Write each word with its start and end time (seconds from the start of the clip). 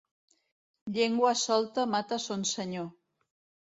Llengua 0.95 1.35
solta 1.43 1.87
mata 1.95 2.23
son 2.27 2.51
senyor. 2.57 2.93